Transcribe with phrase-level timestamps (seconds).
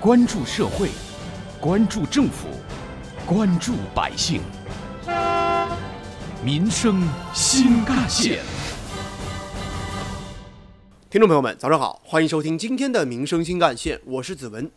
[0.00, 0.90] 关注社会，
[1.60, 2.46] 关注政府，
[3.26, 4.40] 关注百姓，
[6.40, 7.02] 民生
[7.34, 8.38] 新干线。
[11.10, 14.70] 听众朋友们，早上好，欢迎收听今天的民生新干线，我是子文。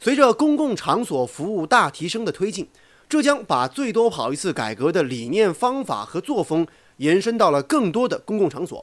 [0.00, 2.66] 随着公共场所服务大提升的推进，
[3.10, 6.66] 浙江把最多跑一次改革的理念、方法和作风
[6.96, 8.82] 延伸到了更多的公共场所。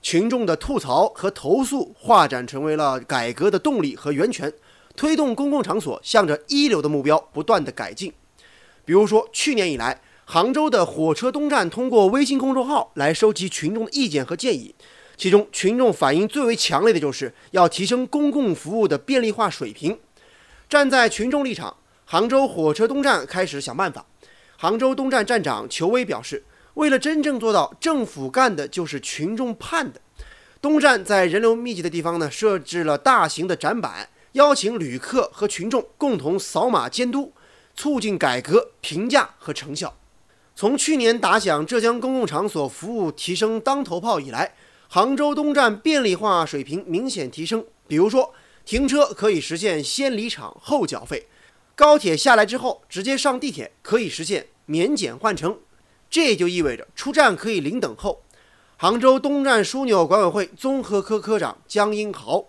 [0.00, 4.50] 群众的吐槽和投诉化展成为了改革的动力和源泉，
[4.96, 8.12] 推动公共场所向着一流的目标不断的改进。
[8.84, 14.74] 比如说，去年以来，杭州的火车东站通过微信公众号来收集群众的意见和建议，
[15.16, 19.98] 其中群众反映最为强烈的就是要提升公共服务的便利化水平。
[20.68, 24.06] 站在群众立场，杭州火车东站开始想办法。
[24.56, 26.42] 杭州东站站长裘威表示。
[26.76, 29.98] 为了真正做到政府干的就是群众盼的，
[30.60, 34.06] 东站在人流密集的地方呢，设置了大型的展板，
[34.36, 37.32] 邀请旅客和群众共同扫码监督，
[37.74, 39.96] 促进改革评价和成效。
[40.54, 44.54] 从去年打响浙江公共场所服务提升当头炮以来，
[44.88, 47.64] 杭州东站便利化水平明显提升。
[47.88, 48.34] 比如说，
[48.66, 51.28] 停车可以实现先离场后缴费，
[51.74, 55.58] 高铁下来之后直接上地铁可以实现免检换乘。
[56.10, 58.22] 这就意味着出站可以零等候。
[58.76, 62.44] 杭州东站枢纽管委会综合科科长江英豪。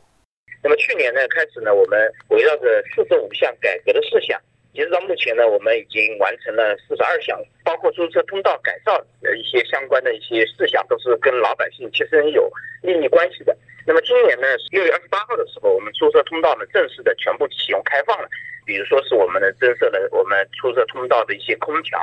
[0.67, 4.37] 那么去年呢开始呢，我们围绕着四十五项改革的事项，
[4.73, 12.51] 截止到目前呢，我们已经完成了四十二项，包括出租车通道改造的一些相关的一些事项，都是跟老百姓切身有
[12.81, 13.55] 利益关系的。
[13.85, 18.27] 那么今年呢，六月二十八号的时候，我们出租车通道呢正式的全部启用开放了，
[18.67, 21.97] 比如说是我们的增设了我们出租车通道的一些空调。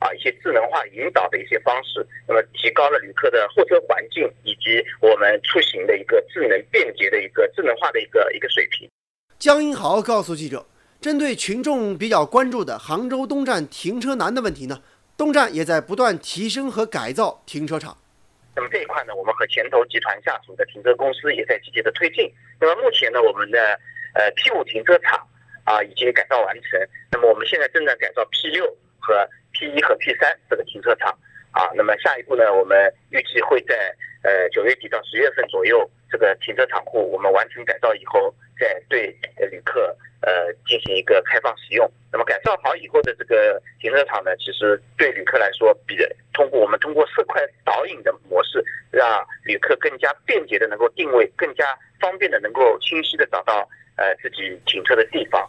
[0.00, 8.88] 啊，一些智能化引导的一些方式，那么提高了旅客的候车环境以及我们出行的一个智能便捷的一个智能化的一个一个水平。
[9.38, 10.64] 江英豪告诉记者，
[11.02, 14.80] 针对群众比较关注的杭州东站停车难的问题呢，
[15.18, 17.94] 东站也在不断提升和改造停车场。
[18.56, 22.32] 那么这一块呢，我们和前头集团下属的停车公司也在积极的推进。
[22.58, 23.78] 那么目前呢，我们的
[24.14, 25.28] 呃 P 五停车场
[25.64, 26.80] 啊已经改造完成，
[27.12, 28.64] 那么我们现在正在改造 P 六
[28.98, 29.28] 和。
[29.52, 31.10] P 一和 P 三这个停车场
[31.50, 39.16] 啊，那么下一步呢，我们预计会在呃九月底到十月份左右，这个停车场库我们完成改造以后，再对
[39.50, 41.90] 旅客呃进行一个开放使用。
[42.12, 45.96] 那么改造好以后的这个停车场呢，其实对旅客来说，比
[46.32, 51.64] 通过我们通过色块导引的模式，让旅客更加便捷的能够定位，更加
[52.00, 55.48] 方便的能够清晰的找到呃自己停车的地方。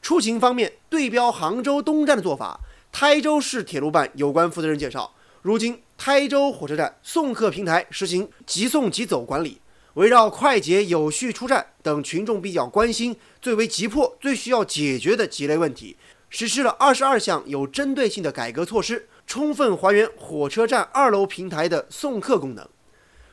[0.00, 2.60] 出行方面，对标杭州东站的做法。
[2.92, 9.60] 台州市铁路办有关负责人介绍，如今台州火车站送客平台实行即送即走管理，
[9.98, 15.96] 围绕快捷有序出站等群众比较关心、最为急迫、最需要解决的几类问题，
[16.30, 22.64] 实施了二十二项有针对性的改革措施，充分还原火车站二楼平台的送客功能。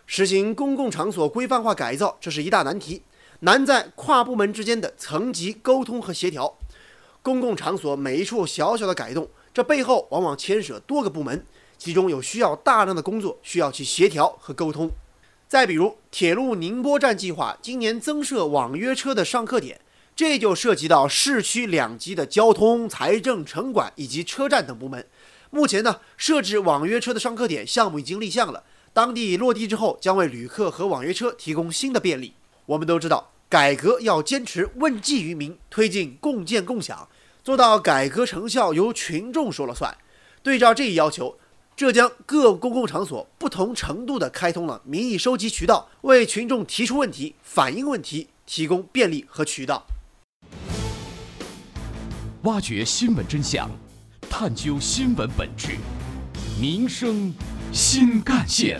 [0.07, 3.03] 实行公共场所规范化改造，这是一大难题，
[3.41, 6.57] 难在跨部门之间的层级沟通和协调。
[7.21, 9.29] 公共场所每一处小小的改动。
[9.53, 11.45] 这背后往往牵涉多个部门，
[11.77, 14.89] 其中有需要大量的工作需要去协调和沟通。
[15.55, 19.79] 再比如，铁路宁波站计划今年增设网约车的上客点，
[20.13, 25.07] 这就涉及到市区两级的交通、财政、城管以及车站等部门。
[25.51, 32.33] 目前呢，设置网约车的上客点项目已经立项了，当地落地之后将为旅客和网约车提供新的便利。
[32.65, 37.07] 我们都知道，改革要坚持问计于民，推进共建共享。
[37.45, 39.95] 做到改革成效由群众说了算。
[40.43, 41.37] 对照这一要求，
[41.77, 49.85] 浙江各公共场所不同程度地开通了民意收集渠道，为群众提出问题、反映问题提供便利和渠道。
[52.43, 53.69] 挖掘新闻真相，
[54.29, 55.75] 探究新闻本质，
[56.57, 57.33] 民生
[57.73, 58.79] 新干线。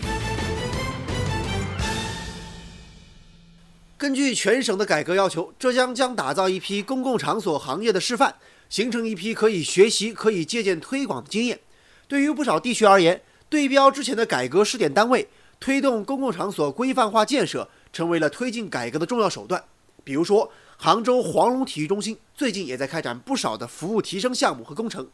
[3.98, 8.36] 根据全省的改革要求，浙江将打造一批公共场所行业的示范。
[8.70, 11.60] 形成一批可以学习、可以借鉴、推广的经验。
[12.08, 15.28] 对于不少地区而言，对标之前的改革试点单位，
[15.60, 19.64] 推动公共场所规范化建设，成为了推进改革的重要手段。
[20.04, 25.08] 比如说，杭州黄龙体育中心最近也在开展不少的服务提升项目和工程。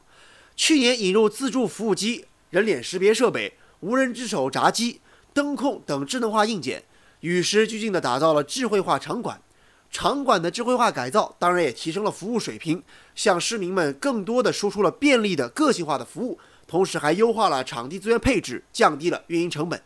[0.56, 5.00] 去年引入自助服务机、人脸识别设备、无人值守闸机、
[5.34, 6.84] 灯控等智能化硬件，
[7.22, 9.42] 与时俱进地打造了智慧化场馆。
[9.90, 12.82] 场馆的智慧化改造，当然也提升了服务水平，
[13.16, 16.40] 向市民们更多的输出了便利的个性化的服务，
[16.72, 19.84] 同时还优化了场地资源配置，降低了运营成本。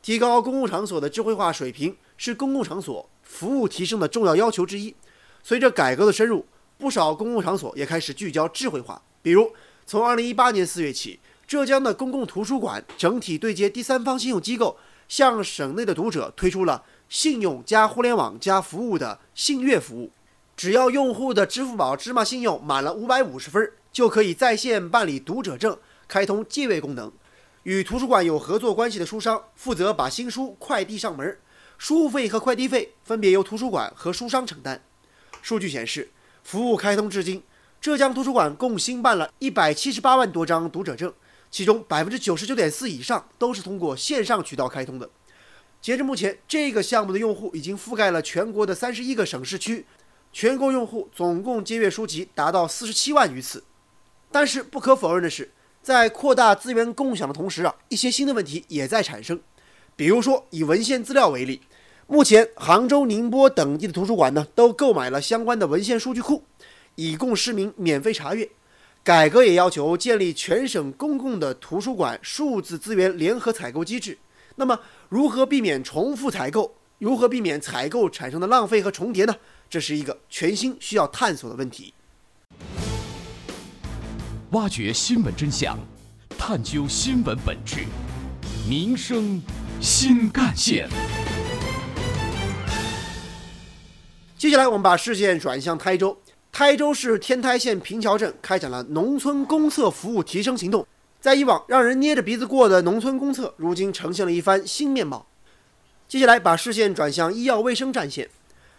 [0.00, 4.94] 提高公共场所的智慧化水平是公共场所服务提升的重要要求之一。
[5.42, 6.46] 随着改革的深入，
[6.78, 9.02] 不少公共场所也开始聚焦智慧化。
[9.20, 9.52] 比如，
[9.84, 14.78] 从2018年4月起，浙江的公共图书馆整体对接第三方信用机构，
[15.08, 20.10] 向省内的读者推出了信用加互联网加服务的信阅服务。
[20.56, 25.76] 只要用户的支付宝芝麻信用满了550分，就可以在线办理读者证，
[26.08, 27.12] 开通借阅功能。
[27.64, 31.38] 与图书馆有合作关系的书商负责把新书快递上门，
[31.76, 34.82] 书费和快递费分别由图书馆和书商承担。
[35.42, 36.10] 数据显示，
[36.42, 37.42] 服务开通至今，
[37.80, 41.12] 浙江图书馆共新办了一百七十八万多张读者证，
[41.50, 45.10] 其中百分之九十九点四以上都是通过线上渠道开通的。
[45.80, 49.86] 截至目前，这个项目的用户已经覆盖了全国的三十一个省市区。
[50.32, 53.64] 全国用户总共借阅书籍达到四十七万余次，
[54.30, 55.52] 但是不可否认的是，
[55.82, 59.40] 在扩大资源共享的同时啊，一些新的问题也在产生。
[59.96, 61.60] 比如说，以文献资料为例，
[62.06, 66.44] 目前杭州、宁波等地的图书馆呢，都购买了相关的文献数据库，
[66.94, 68.48] 以供市民免费查阅。
[69.02, 74.18] 改革也要求建立全省公共的图书馆数字资源联合采购机制。
[74.56, 76.74] 那么，如何避免重复采购？
[76.98, 79.34] 如何避免采购产生的浪费和重叠呢？
[79.70, 81.94] 这是一个全新需要探索的问题。
[84.52, 85.78] 挖掘新闻真相，
[86.38, 87.84] 探究新闻本质，
[88.66, 89.42] 民生
[89.78, 90.88] 新干线。
[94.38, 96.18] 接下来，我们把视线转向台州。
[96.50, 100.86] 台州市天台县平桥镇开展了农村公厕服务提升行动。
[101.20, 105.26] 在以往让人捏着鼻子过的农村公厕，如今呈现了一番新面貌。
[106.08, 108.30] 接下来，把视线转向医药卫生战线。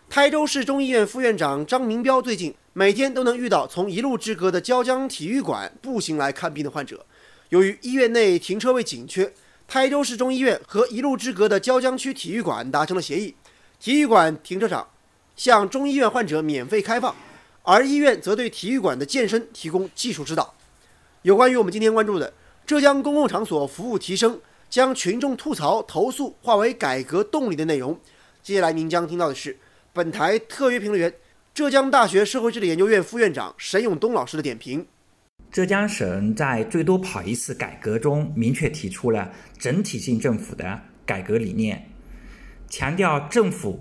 [0.09, 7.05] 台州市中医院副院长张明彪最近每天都能遇到从一路之隔的椒江体育馆步行来看病的患者。
[7.49, 9.33] 由于医院内停车位紧缺，
[9.67, 13.35] 台州市中医院和一路之隔的椒江区体育馆达成了协议，
[13.81, 14.87] 体育馆停车场
[15.35, 17.13] 向中医院患者免费开放，
[17.63, 20.53] 而医院则对体育馆的健身提供技术指导。
[21.23, 22.33] 有关于我们今天关注的
[22.65, 24.39] 浙江公共场所服务提升，
[24.69, 27.99] 将群众吐槽投诉化为改革动力的内容，
[28.41, 29.57] 接下来您将听到的是。
[29.91, 31.13] 本台特约评论员、
[31.59, 34.85] 浙江大学社会治理研究院副院长沈永东老师的点评：
[35.51, 41.89] 浙江省在“最多跑一次”改革中明确提出了整体性政府的改革理念，
[42.69, 43.77] 强调政府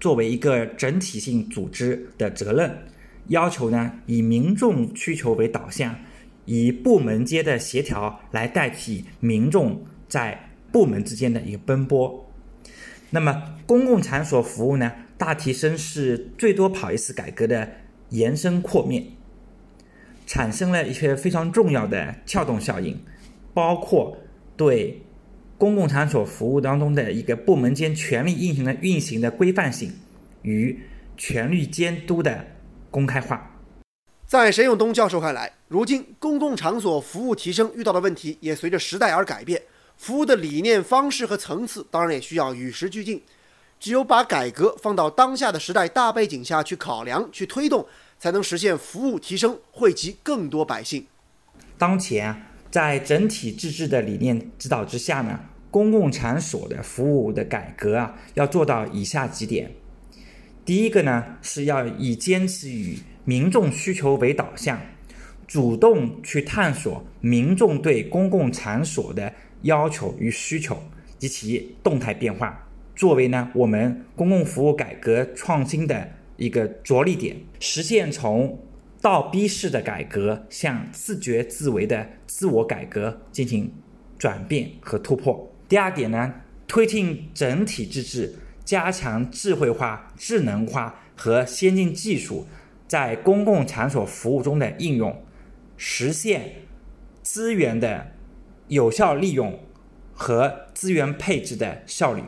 [0.00, 2.76] 作为一个整体性组织的责任，
[3.28, 5.94] 要求呢以民众需求为导向，
[6.46, 12.28] 以部门间的协调来代替民众在部门之间的一个奔波。
[13.10, 14.90] 那么，公共场所服务呢？
[15.20, 17.70] 大提升是最多跑一次改革的
[18.08, 19.04] 延伸扩面，
[20.26, 22.98] 产生了一些非常重要的撬动效应，
[23.52, 24.16] 包括
[24.56, 25.02] 对
[25.58, 29.92] 公共场所服务当中的一个部门间权力运行的运行的规范性
[30.40, 30.80] 与
[31.18, 32.46] 权力监督的
[32.90, 33.60] 公开化。
[34.26, 39.60] 在沈永东教授看来，如今公共场所服务提升遇到的问题也随着时代而改变，
[39.98, 43.20] 服务的理念、方式和层次当然也需要与时俱进。
[43.80, 47.86] 只有把改革放到当下的时代大背景下去考量、去推动，
[48.18, 51.06] 才能实现服务提升，惠及更多百姓。
[51.78, 55.40] 当前，在整体自治的理念指导之下呢，
[55.70, 59.72] 公共场所的服务的改革啊，要做到以下几点：
[60.62, 64.78] 第一个呢，是要以坚持以民众需求为导向，
[65.46, 70.82] 主动去探索民众对公共场所的要求与需求
[71.18, 72.66] 及其动态变化。
[73.00, 78.60] 作为呢，我们公共服务改革创新的一个着力点，实现从
[79.00, 83.72] 倒逼式的改革向自觉自为的自我改革进行
[84.18, 85.50] 转变和突破。
[85.66, 86.34] 第二点呢，
[86.66, 88.34] 推进整体自治，
[88.66, 92.46] 加强智慧化、智能化和先进技术
[92.86, 95.24] 在公共场所服务中的应用，
[95.78, 96.56] 实现
[97.22, 98.08] 资源的
[98.68, 99.58] 有效利用
[100.12, 102.22] 和资源配置的效率。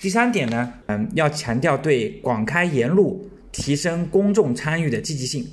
[0.00, 5.44] 第三点呢，嗯，要强调对广开言路、提升公众参与的积极性。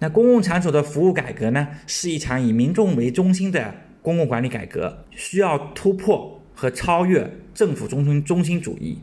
[0.00, 8.98] 那公共场所的服务改革呢，是一场以民众为中心的公共管理改革，需要突破和超越政府中心中心主义，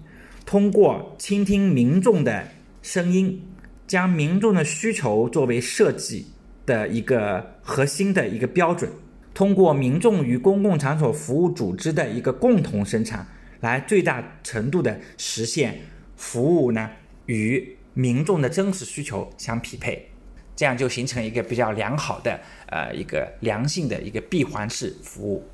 [0.46, 2.44] 通过倾听民众的
[2.84, 3.42] 声音，
[3.88, 6.28] 将民众的需求作为设计
[6.68, 8.92] 的一个核心的一个标准，
[9.34, 13.26] 通过民众与公共场所服务组织的一个共同生产。
[13.62, 15.80] 来最大程度的实现
[16.16, 16.90] 服务呢
[17.26, 20.10] 与民众的真实需求相匹配，
[20.56, 25.48] 这样就形成一个比较良好的呃一个良性的一个闭环式服务。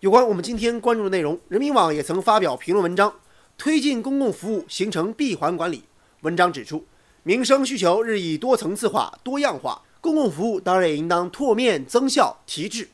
[0.00, 3.14] 有关我们今天关注的内容，人民网也曾发表评论文章，
[3.56, 5.84] 推进公共服务形成闭环管理。
[6.22, 6.84] 文章指出，
[7.22, 12.88] 民生需求日益多层次化、多样化，公共服务当然也应当拓面增效提质。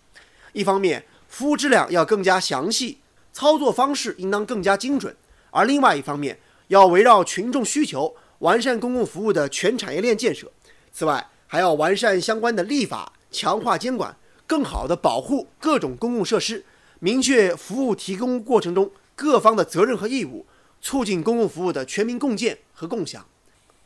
[0.53, 2.99] 一方面，服务质量要更加详细，
[3.39, 5.15] 操作方式应当更加精准；
[5.53, 10.51] 而另外一方面，要围绕群众需求，完善公共服务的全产业链建设。
[10.93, 16.65] 此外，还要完善相关的立法，强化监管，更好地保护各种公共设施，
[16.99, 20.45] 明确服务提供过程中各方的责任和义务，
[20.81, 23.25] 促进公共服务的全民共建和共享。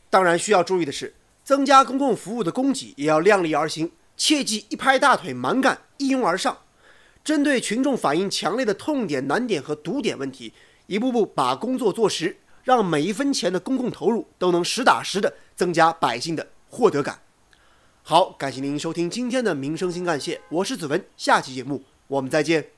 [0.09, 6.56] 当然，需要注意的是，增加公共服务的供给也要量力而行，切忌一拍大腿蛮干、一拥而上。
[7.25, 10.52] 针对群众反映强烈的痛点、难点和堵点问题，
[10.87, 17.21] 一步步把工作做实，让每一分钱的公共投入都能实打实的增加百姓的获得感。
[18.02, 22.73] 好，感谢您收听今天的民生新干线，我是子文，下期节目我们再见。